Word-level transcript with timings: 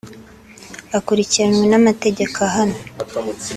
akurikiranwe 0.97 1.65
n’amategeko 1.67 2.37
ahana 2.49 2.79